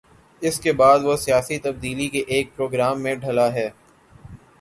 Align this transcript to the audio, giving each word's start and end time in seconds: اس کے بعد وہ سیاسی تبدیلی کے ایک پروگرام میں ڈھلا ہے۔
اس 0.41 0.59
کے 0.59 0.71
بعد 0.73 0.99
وہ 1.03 1.15
سیاسی 1.17 1.57
تبدیلی 1.59 2.07
کے 2.09 2.19
ایک 2.27 2.55
پروگرام 2.55 3.01
میں 3.01 3.15
ڈھلا 3.15 3.51
ہے۔ 3.53 3.69